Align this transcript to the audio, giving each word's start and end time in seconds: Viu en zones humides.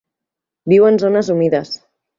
Viu 0.73 0.89
en 0.93 0.99
zones 1.05 1.33
humides. 1.37 1.77